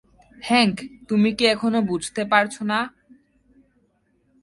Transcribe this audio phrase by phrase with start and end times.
[0.37, 0.75] Hank,
[1.09, 2.79] তুমি কি এখনো বুঝতে পারছো না?